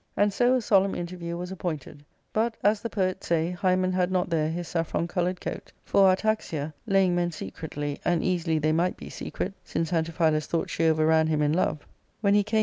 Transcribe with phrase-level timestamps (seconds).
[0.17, 2.03] And so a solemn interview was appointed.
[2.33, 6.73] But, as the poets say, Hymen had not there his saffron coloured coat; for Artaxia,
[6.87, 11.43] laying men secretly— and easily they might be secret, since Antiphilus thought she overran him
[11.43, 11.85] in love—
[12.21, 12.59] when he came ARCADIA.